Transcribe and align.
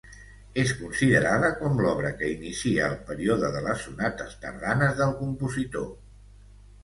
És 0.59 0.69
considerada 0.77 1.49
com 1.57 1.81
l'obra 1.87 2.11
que 2.21 2.29
inicia 2.37 2.87
el 2.93 2.95
període 3.09 3.51
de 3.57 3.61
les 3.67 3.83
sonates 3.89 4.33
tardanes 4.47 4.95
del 5.03 5.13
compositor. 5.21 5.87